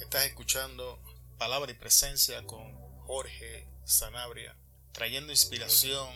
[0.00, 1.00] Estás escuchando
[1.38, 2.74] Palabra y Presencia con
[3.06, 4.56] Jorge Sanabria,
[4.92, 6.08] trayendo inspiración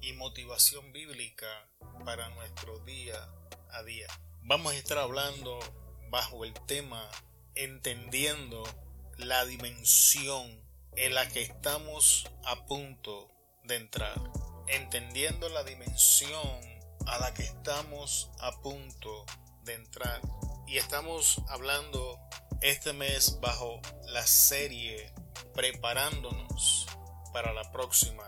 [0.00, 1.68] y motivación bíblica
[2.04, 3.28] para nuestro día
[3.70, 4.06] a día.
[4.42, 5.58] Vamos a estar hablando
[6.10, 7.08] bajo el tema
[7.54, 8.62] entendiendo
[9.16, 10.62] la dimensión
[10.96, 13.30] en la que estamos a punto
[13.64, 14.20] de entrar.
[14.68, 16.60] Entendiendo la dimensión
[17.06, 19.24] a la que estamos a punto
[19.64, 20.20] de entrar.
[20.66, 22.18] Y estamos hablando
[22.62, 25.12] este mes bajo la serie
[25.54, 26.86] Preparándonos
[27.32, 28.24] para la próxima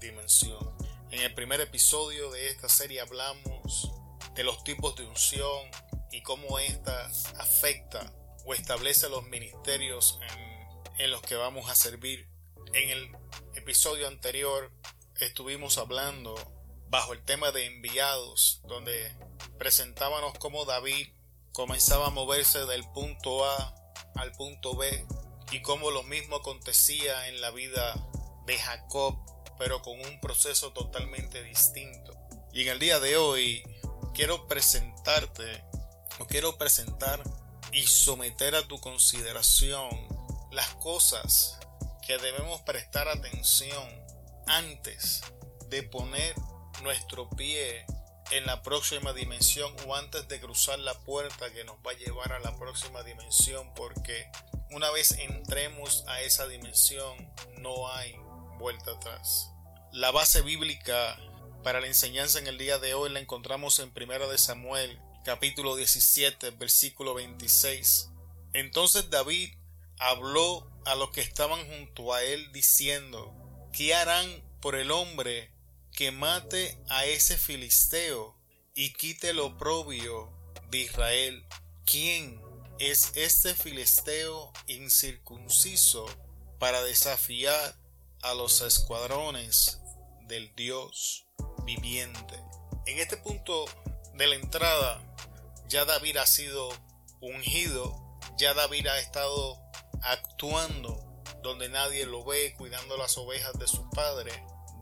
[0.00, 0.76] dimensión.
[1.10, 3.92] En el primer episodio de esta serie hablamos
[4.34, 5.70] de los tipos de unción
[6.12, 8.12] y cómo ésta afecta
[8.44, 12.28] o establece los ministerios en, en los que vamos a servir.
[12.72, 13.16] En el
[13.54, 14.72] episodio anterior
[15.18, 16.34] estuvimos hablando
[16.88, 19.16] bajo el tema de enviados, donde
[19.58, 21.08] presentábamos cómo David
[21.56, 23.74] comenzaba a moverse del punto A
[24.16, 25.06] al punto B
[25.52, 27.94] y cómo lo mismo acontecía en la vida
[28.44, 29.16] de Jacob,
[29.58, 32.12] pero con un proceso totalmente distinto.
[32.52, 33.62] Y en el día de hoy
[34.12, 35.64] quiero presentarte,
[36.18, 37.22] o quiero presentar
[37.72, 39.88] y someter a tu consideración
[40.50, 41.58] las cosas
[42.06, 43.88] que debemos prestar atención
[44.46, 45.22] antes
[45.70, 46.34] de poner
[46.82, 47.86] nuestro pie
[48.30, 52.32] en la próxima dimensión o antes de cruzar la puerta que nos va a llevar
[52.32, 54.30] a la próxima dimensión porque
[54.70, 58.16] una vez entremos a esa dimensión no hay
[58.58, 59.50] vuelta atrás.
[59.92, 61.18] La base bíblica
[61.62, 65.76] para la enseñanza en el día de hoy la encontramos en 1 de Samuel capítulo
[65.76, 68.10] 17 versículo 26.
[68.52, 69.54] Entonces David
[69.98, 73.34] habló a los que estaban junto a él diciendo,
[73.72, 75.52] ¿qué harán por el hombre
[75.96, 78.36] que mate a ese filisteo
[78.74, 80.30] y quite el oprobio
[80.70, 81.44] de Israel?
[81.86, 82.40] ¿Quién
[82.78, 86.06] es este filisteo incircunciso
[86.58, 87.76] para desafiar
[88.20, 89.80] a los escuadrones
[90.28, 91.26] del Dios
[91.64, 92.36] viviente?
[92.84, 93.64] En este punto
[94.12, 95.02] de la entrada
[95.66, 96.68] ya David ha sido
[97.22, 99.58] ungido, ya David ha estado
[100.02, 101.02] actuando
[101.42, 104.32] donde nadie lo ve, cuidando las ovejas de su padre.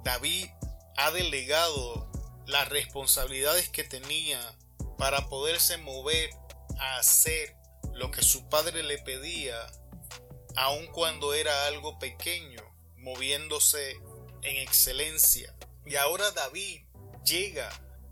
[0.02, 0.48] David
[0.96, 2.10] ha delegado
[2.46, 4.40] las responsabilidades que tenía
[4.98, 6.30] para poderse mover
[6.78, 7.56] a hacer
[7.94, 9.56] lo que su padre le pedía,
[10.56, 12.62] aun cuando era algo pequeño,
[12.96, 13.92] moviéndose
[14.42, 15.54] en excelencia.
[15.86, 16.82] Y ahora David
[17.24, 17.70] llega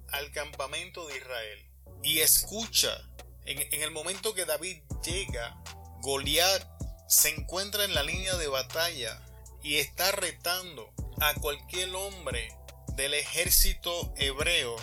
[0.08, 1.70] al campamento de Israel
[2.02, 3.08] y escucha.
[3.44, 5.60] En, el momento que David llega,
[6.00, 6.64] Goliat
[7.08, 9.20] se encuentra en la línea de batalla
[9.62, 12.48] y está retando a cualquier hombre
[12.94, 14.76] del ejército hebreo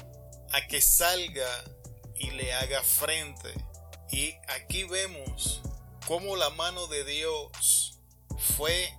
[0.51, 1.49] a que salga
[2.15, 3.53] y le haga frente.
[4.11, 5.61] Y aquí vemos
[6.07, 7.99] cómo la mano de Dios
[8.57, 8.93] fue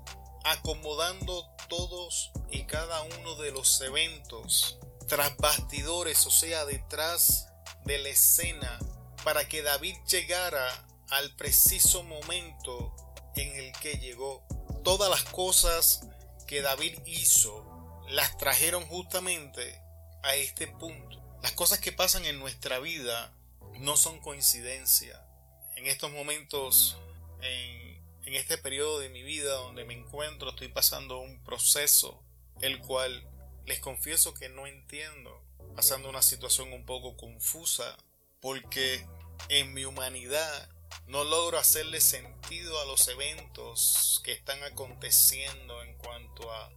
[0.44, 4.78] acomodando todos y cada uno de los eventos
[5.09, 7.49] tras bastidores, o sea, detrás
[7.84, 8.78] de la escena
[9.25, 12.94] para que David llegara al preciso momento
[13.34, 14.47] en el que llegó.
[14.84, 16.00] Todas las cosas
[16.47, 17.79] que David hizo
[18.10, 19.81] las trajeron justamente
[20.22, 21.21] a este punto.
[21.43, 23.32] Las cosas que pasan en nuestra vida
[23.78, 25.25] no son coincidencia.
[25.76, 26.99] En estos momentos,
[27.43, 27.91] en,
[28.34, 32.22] este periodo de mi vida donde me encuentro, estoy pasando un proceso
[32.60, 33.28] el cual
[33.65, 35.43] les confieso que no entiendo
[35.75, 37.97] pasando una situación un poco confusa
[38.41, 39.04] porque
[39.49, 40.69] en mi humanidad
[41.06, 46.70] no logro hacerle sentido a los eventos que están aconteciendo en cuanto a,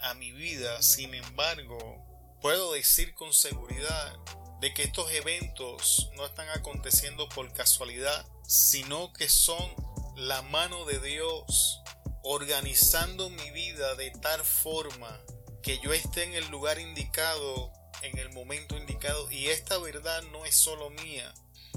[0.00, 0.82] a mi vida.
[0.82, 4.16] Sin embargo, puedo decir con seguridad
[4.60, 9.74] de que estos eventos no están aconteciendo por casualidad, sino que son
[10.16, 11.80] la mano de Dios
[12.22, 15.20] organizando mi vida de tal forma
[15.62, 17.72] que yo esté en el lugar indicado
[18.02, 21.32] en el momento indicado y esta verdad no es solo mía,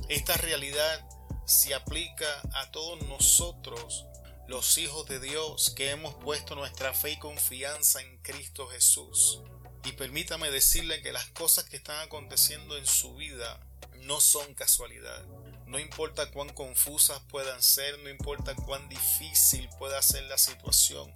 [0.09, 1.07] esta realidad
[1.45, 4.05] se aplica a todos nosotros,
[4.47, 9.41] los hijos de Dios que hemos puesto nuestra fe y confianza en Cristo Jesús.
[9.83, 13.59] Y permítame decirle que las cosas que están aconteciendo en su vida
[14.01, 15.25] no son casualidad.
[15.65, 21.11] No importa cuán confusas puedan ser, no importa cuán difícil pueda ser la situación,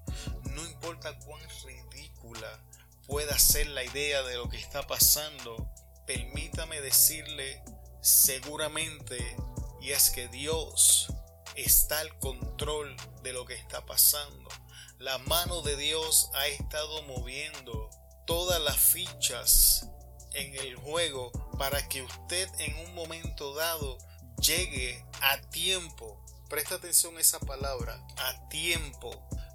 [0.46, 2.60] no importa cuán ridícula
[3.06, 5.72] pueda ser la idea de lo que está pasando,
[6.08, 7.64] permítame decirle
[8.02, 9.38] seguramente,
[9.82, 11.14] y es que Dios
[11.62, 14.50] está al control de lo que está pasando.
[14.98, 17.90] La mano de Dios ha estado moviendo
[18.26, 19.88] todas las fichas
[20.34, 23.98] en el juego para que usted en un momento dado
[24.42, 29.12] llegue a tiempo Presta atención a esa palabra, a tiempo,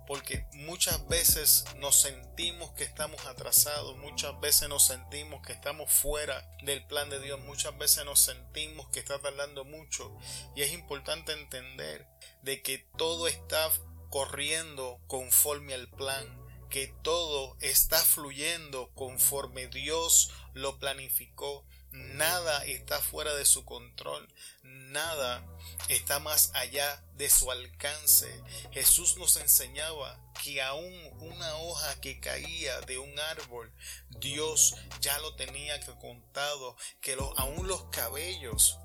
[0.06, 6.49] porque muchas veces nos sentimos que estamos atrasados, muchas veces nos sentimos que estamos fuera
[6.62, 10.17] del plan de Dios, muchas veces nos sentimos que está tardando mucho
[10.55, 12.06] y es importante entender
[12.43, 13.71] de que todo está
[14.11, 16.25] corriendo conforme al plan,
[16.71, 21.65] que todo está fluyendo conforme Dios lo planificó.
[21.94, 24.29] Nada está fuera de su control,
[24.64, 25.46] nada
[25.88, 28.43] está más allá de su alcance.
[28.73, 33.73] Jesús nos enseñaba que aún una hoja que caía de un árbol,
[34.08, 38.76] Dios ya lo tenía contado, que aún los cabellos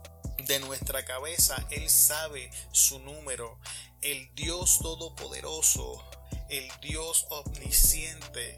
[0.45, 3.59] de nuestra cabeza, Él sabe su número.
[4.01, 6.08] El Dios Todopoderoso,
[6.49, 8.57] el Dios omnisciente,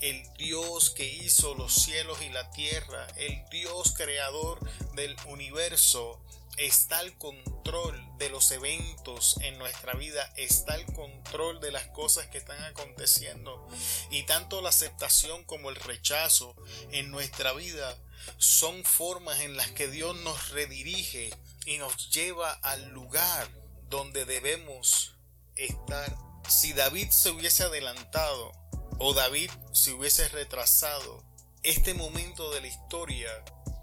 [0.00, 4.58] el Dios que hizo los cielos y la tierra, el Dios creador
[4.94, 6.20] del universo,
[6.58, 12.26] está al control de los eventos en nuestra vida, está al control de las cosas
[12.26, 13.66] que están aconteciendo.
[14.10, 16.56] Y tanto la aceptación como el rechazo
[16.90, 17.96] en nuestra vida
[18.38, 21.30] son formas en las que Dios nos redirige
[21.64, 23.48] y nos lleva al lugar
[23.88, 25.14] donde debemos
[25.54, 26.27] estar.
[26.48, 28.52] Si David se hubiese adelantado
[28.98, 31.22] o David se hubiese retrasado,
[31.62, 33.30] este momento de la historia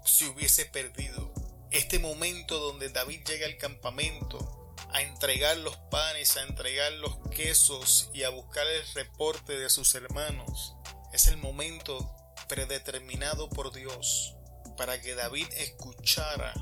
[0.04, 1.32] se hubiese perdido.
[1.70, 8.10] Este momento donde David llega al campamento a entregar los panes, a entregar los quesos
[8.12, 10.74] y a buscar el reporte de sus hermanos,
[11.12, 12.12] es el momento
[12.48, 14.34] predeterminado por Dios
[14.76, 16.52] para que David escuchara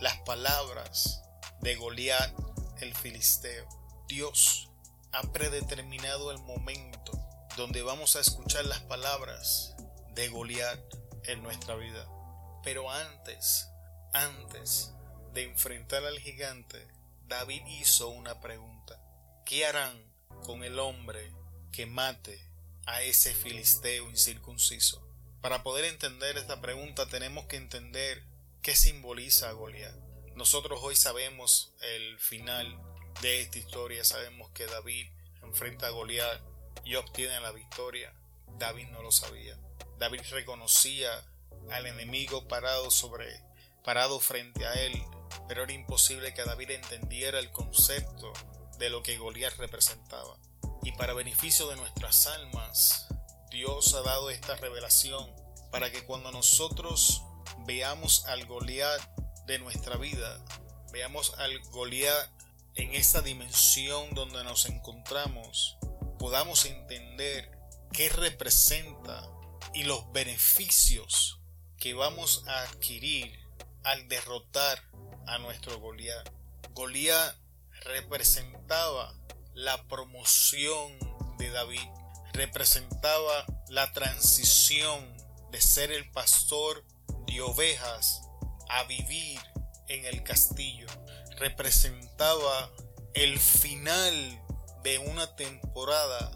[0.00, 1.22] las palabras
[1.62, 2.34] de Goliat
[2.82, 3.66] el filisteo.
[4.08, 4.68] Dios
[5.14, 7.12] ha predeterminado el momento
[7.56, 9.76] donde vamos a escuchar las palabras
[10.10, 10.80] de Goliat
[11.22, 12.08] en nuestra vida.
[12.64, 13.68] Pero antes,
[14.12, 14.92] antes
[15.32, 16.88] de enfrentar al gigante,
[17.28, 19.00] David hizo una pregunta.
[19.46, 20.02] ¿Qué harán
[20.42, 21.32] con el hombre
[21.70, 22.44] que mate
[22.86, 25.06] a ese filisteo incircunciso?
[25.40, 28.24] Para poder entender esta pregunta tenemos que entender
[28.62, 29.94] qué simboliza Goliat.
[30.34, 32.76] Nosotros hoy sabemos el final
[33.24, 35.06] de esta historia, sabemos que David
[35.42, 36.42] enfrenta a Goliat
[36.84, 38.12] y obtiene la victoria.
[38.58, 39.58] David no lo sabía.
[39.96, 41.24] David reconocía
[41.70, 43.40] al enemigo parado sobre
[43.82, 45.02] parado frente a él,
[45.48, 48.30] pero era imposible que David entendiera el concepto
[48.76, 50.36] de lo que Goliat representaba.
[50.82, 53.06] Y para beneficio de nuestras almas,
[53.50, 55.34] Dios ha dado esta revelación
[55.70, 57.22] para que cuando nosotros
[57.60, 59.00] veamos al Goliat
[59.46, 60.44] de nuestra vida,
[60.92, 62.43] veamos al Goliat
[62.76, 65.76] en esta dimensión donde nos encontramos,
[66.18, 67.50] podamos entender
[67.92, 69.28] qué representa
[69.72, 71.40] y los beneficios
[71.78, 73.38] que vamos a adquirir
[73.82, 74.82] al derrotar
[75.26, 76.28] a nuestro Goliat.
[76.72, 77.36] Goliat
[77.84, 79.14] representaba
[79.54, 80.98] la promoción
[81.38, 81.88] de David
[82.34, 85.16] representaba la transición
[85.50, 86.84] de ser el pastor
[87.26, 88.22] de ovejas
[88.68, 89.40] a vivir
[89.88, 90.86] en el castillo.
[91.38, 92.70] Representaba
[93.14, 94.40] el final
[94.82, 96.30] de una temporada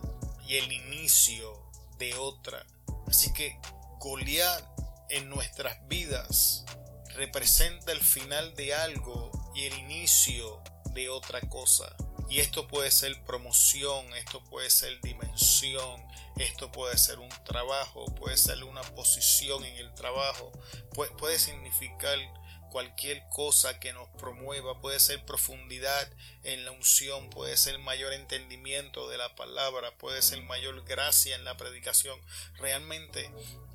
[0.47, 2.67] y el inicio de otra.
[3.07, 3.59] Así que
[4.01, 4.65] Goliat
[5.11, 6.65] en nuestras vidas
[7.15, 10.63] representa el final de algo y el inicio
[10.95, 11.95] de otra cosa.
[12.31, 16.03] Y esto puede ser promoción, esto puede ser dimensión,
[16.37, 20.53] esto puede ser un trabajo, puede ser una posición en el trabajo,
[20.95, 22.19] puede, puede significar
[22.69, 26.09] cualquier cosa que nos promueva, puede ser profundidad
[26.43, 31.45] en la unción, puede ser mayor entendimiento de la palabra, puede ser mayor gracia en
[31.45, 32.19] la predicación.
[32.55, 33.31] Realmente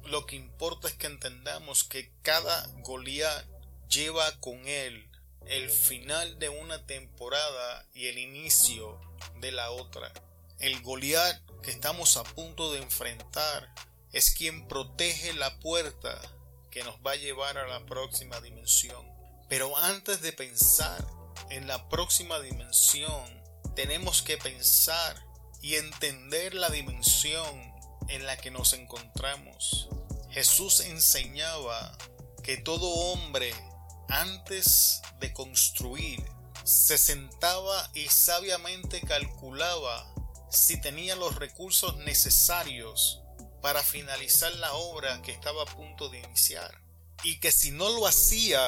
[0.06, 3.46] lo que importa es que entendamos que cada Goliat
[3.90, 5.10] lleva con él
[5.46, 9.00] el final de una temporada y el inicio
[9.40, 10.12] de la otra.
[10.60, 13.74] El Goliat que estamos a punto de enfrentar
[14.12, 16.22] es quien protege la puerta
[16.74, 19.06] que nos va a llevar a la próxima dimensión.
[19.48, 21.06] Pero antes de pensar
[21.52, 23.44] en la próxima dimensión,
[23.76, 25.24] tenemos que pensar
[25.62, 27.74] y entender la dimensión
[28.10, 29.88] en la que nos encontramos.
[30.32, 31.96] Jesús enseñaba
[32.42, 33.54] que todo hombre
[34.10, 36.24] antes de construir,
[36.64, 40.12] se sentaba y sabiamente calculaba
[40.50, 43.22] si tenía los recursos necesarios
[43.64, 46.82] para finalizar la obra que estaba a punto de iniciar.
[47.24, 48.60] Y que si no lo hacía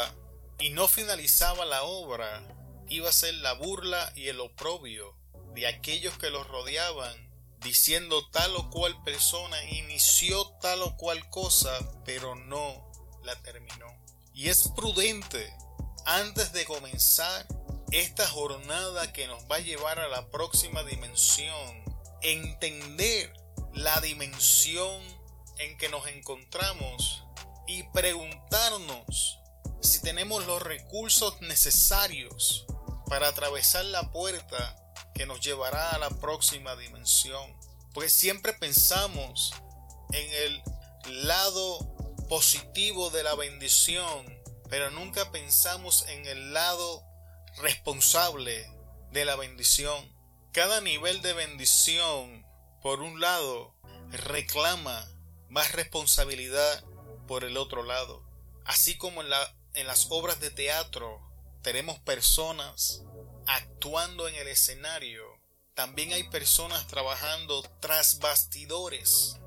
[0.58, 2.48] y no finalizaba la obra,
[2.88, 5.14] iba a ser la burla y el oprobio
[5.54, 11.78] de aquellos que los rodeaban, diciendo tal o cual persona inició tal o cual cosa,
[12.06, 12.90] pero no
[13.25, 13.88] la terminó.
[14.34, 15.54] Y es prudente,
[16.06, 17.46] antes de comenzar,
[17.92, 21.84] esta jornada que nos va a llevar a la próxima dimensión,
[22.22, 23.34] entender
[23.75, 25.01] la dimensión
[25.60, 27.24] en que nos encontramos
[27.67, 29.39] y preguntarnos
[29.82, 32.65] si tenemos los recursos necesarios
[33.08, 34.75] para atravesar la puerta
[35.13, 37.55] que nos llevará a la próxima dimensión.
[37.94, 39.53] Porque siempre pensamos
[40.12, 41.79] en el lado
[42.27, 44.25] positivo de la bendición,
[44.70, 47.03] pero nunca pensamos en el lado
[47.58, 48.70] responsable
[49.12, 50.13] de la bendición.
[50.51, 52.45] Cada nivel de bendición,
[52.86, 53.74] por un lado,
[54.12, 55.10] reclama
[55.50, 56.84] más responsabilidad
[57.27, 58.22] por el otro lado.
[58.63, 61.20] Así como en, la, en las obras de teatro
[61.63, 63.01] tenemos personas
[63.48, 65.24] actuando en el escenario,
[65.74, 69.38] también hay personas trabajando tras bastidores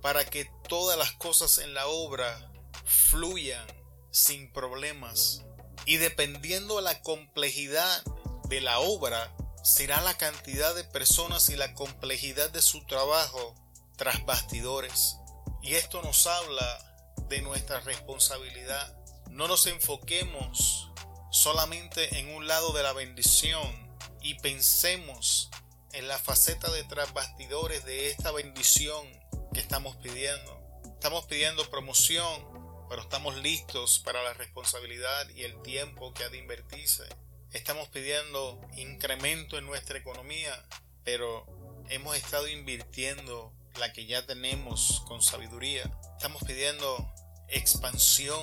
[0.00, 2.50] para que todas las cosas en la obra
[2.84, 3.64] fluyan
[4.10, 5.44] sin problemas.
[5.86, 8.02] Y dependiendo de la complejidad
[8.48, 13.54] de la obra, será la cantidad de personas y la complejidad de su trabajo
[13.96, 15.16] tras bastidores.
[15.62, 18.96] Y esto nos habla de nuestra responsabilidad.
[19.30, 20.90] No nos enfoquemos
[21.30, 25.48] solamente en un lado de la bendición y pensemos
[25.92, 29.06] en la faceta de tras bastidores de esta bendición
[29.54, 30.60] que estamos pidiendo.
[30.94, 36.38] Estamos pidiendo promoción, pero estamos listos para la responsabilidad y el tiempo que ha de
[36.38, 37.04] invertirse.
[37.52, 40.58] Estamos pidiendo incremento en nuestra economía,
[41.04, 41.46] pero
[41.90, 45.82] hemos estado invirtiendo la que ya tenemos con sabiduría.
[46.16, 47.12] Estamos pidiendo
[47.48, 48.40] expansión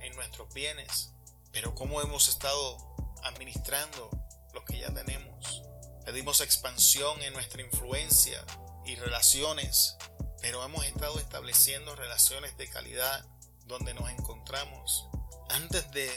[0.00, 1.12] en nuestros bienes,
[1.52, 2.76] pero ¿cómo hemos estado
[3.22, 4.10] administrando
[4.52, 5.62] lo que ya tenemos?
[6.04, 8.44] Pedimos expansión en nuestra influencia
[8.84, 9.96] y relaciones,
[10.40, 13.24] pero hemos estado estableciendo relaciones de calidad
[13.66, 15.06] donde nos encontramos.
[15.48, 16.10] Antes de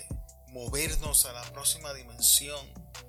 [0.52, 2.60] movernos a la próxima dimensión,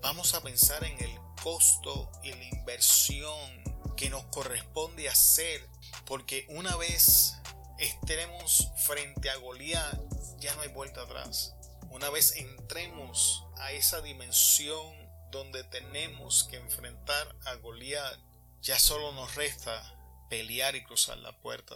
[0.00, 1.10] vamos a pensar en el
[1.42, 3.62] costo y la inversión
[3.96, 5.68] que nos corresponde hacer,
[6.06, 7.34] porque una vez
[7.78, 9.98] estemos frente a Goliat,
[10.38, 11.54] ya no hay vuelta atrás.
[11.90, 14.94] Una vez entremos a esa dimensión
[15.32, 18.18] donde tenemos que enfrentar a Goliat,
[18.60, 19.98] ya solo nos resta
[20.30, 21.74] pelear y cruzar la puerta.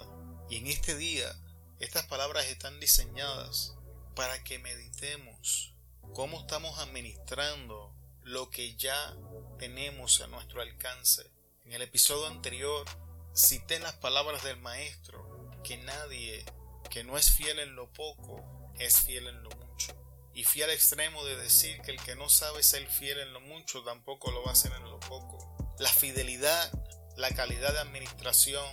[0.49, 1.35] Y en este día,
[1.81, 3.76] estas palabras están diseñadas
[4.17, 5.75] para que meditemos
[6.15, 9.17] cómo estamos administrando lo que ya
[9.59, 11.31] tenemos a nuestro alcance
[11.67, 12.87] en el episodio anterior
[13.35, 16.45] cité las palabras del maestro que nadie
[16.91, 19.95] que no es fiel en lo poco es fiel en lo mucho.
[20.33, 23.41] Y fiel al extremo de decir que el que no sabe ser fiel en lo
[23.41, 25.75] mucho tampoco lo va a hacer en lo poco.
[25.79, 26.71] La fidelidad,
[27.17, 28.65] la calidad de administración,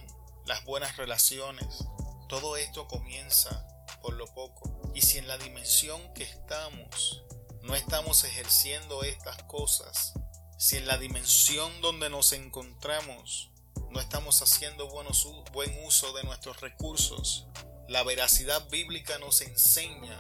[0.45, 1.85] las buenas relaciones,
[2.29, 3.65] todo esto comienza
[4.01, 4.72] por lo poco.
[4.93, 7.23] Y si en la dimensión que estamos
[7.61, 10.13] no estamos ejerciendo estas cosas,
[10.57, 13.49] si en la dimensión donde nos encontramos
[13.91, 15.07] no estamos haciendo buen
[15.85, 17.45] uso de nuestros recursos,
[17.87, 20.19] la veracidad bíblica nos enseña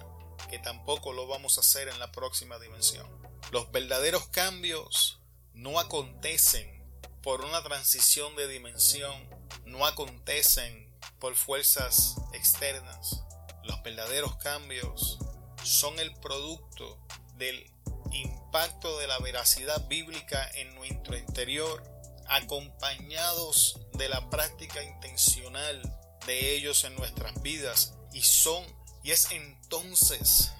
[0.49, 3.07] que tampoco lo vamos a hacer en la próxima dimensión.
[3.51, 5.19] Los verdaderos cambios
[5.53, 6.83] no acontecen
[7.23, 9.27] por una transición de dimensión,
[9.65, 13.23] no acontecen por fuerzas externas.
[13.63, 15.19] Los verdaderos cambios
[15.63, 16.99] son el producto
[17.35, 17.71] del
[18.11, 21.83] impacto de la veracidad bíblica en nuestro interior,
[22.27, 25.81] acompañados de la práctica intencional
[26.25, 28.63] de ellos en nuestras vidas y son
[29.03, 30.51] y es entonces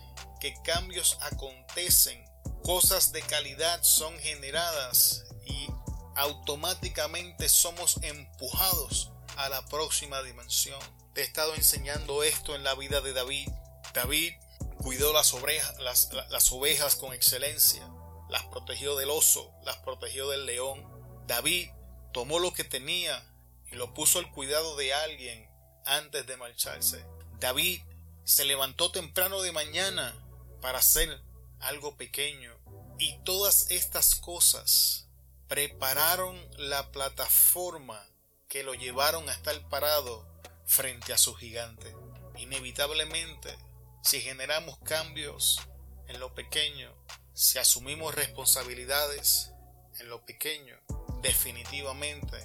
[0.42, 2.22] que cambios acontecen,
[2.64, 5.70] cosas de calidad son generadas y
[6.16, 10.80] automáticamente somos empujados a la próxima dimensión.
[11.16, 13.48] He estado enseñando esto en la vida de David.
[13.94, 14.34] David
[14.78, 15.32] cuidó las,
[15.80, 17.88] las, ovejas con excelencia,
[18.30, 20.84] las protegió del oso, las protegió del león.
[21.28, 21.70] David
[22.14, 23.24] tomó lo que tenía
[23.72, 25.48] y lo puso al cuidado de alguien
[25.86, 27.06] antes de marcharse.
[27.40, 27.82] David
[28.24, 30.16] se levantó temprano de mañana
[30.62, 31.22] para hacer
[31.60, 32.58] algo pequeño
[32.98, 35.10] y todas estas cosas
[35.48, 38.04] prepararon la plataforma
[38.48, 40.33] que lo llevaron a estar parado
[40.66, 41.96] frente a su gigante.
[42.38, 43.58] Inevitablemente
[44.04, 45.62] si generamos cambios
[46.08, 46.94] en lo pequeño,
[47.34, 49.54] si asumimos responsabilidades
[50.00, 50.76] en lo pequeño,
[51.22, 52.38] definitivamente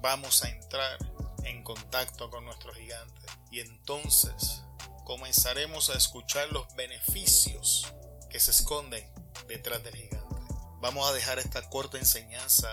[0.00, 0.98] vamos a entrar
[1.42, 3.26] en contacto con nuestro gigante.
[3.50, 4.62] Y entonces
[5.04, 7.92] comenzaremos a escuchar los beneficios
[8.30, 9.12] que se esconden
[9.48, 10.36] detrás del gigante.
[10.80, 12.68] Vamos a dejar esta corta enseñanza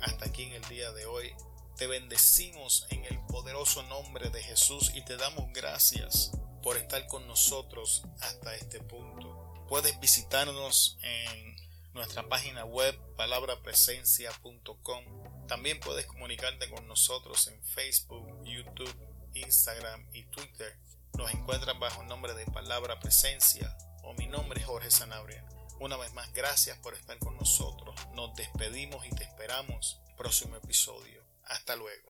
[0.00, 1.34] hasta aquí en el día de hoy.
[1.82, 6.30] Te bendecimos en el poderoso nombre de Jesús y te damos gracias
[6.62, 9.66] por estar con nosotros hasta este punto.
[9.68, 11.56] Puedes visitarnos en
[11.92, 15.48] nuestra página web palabrapresencia.com.
[15.48, 18.96] También puedes comunicarte con nosotros en Facebook, YouTube,
[19.34, 20.78] Instagram y Twitter.
[21.18, 25.44] Nos encuentras bajo el nombre de Palabra Presencia o mi nombre es Jorge Sanabria.
[25.80, 27.96] Una vez más, gracias por estar con nosotros.
[28.14, 31.21] Nos despedimos y te esperamos próximo episodio.
[31.44, 32.00] Hasta luego.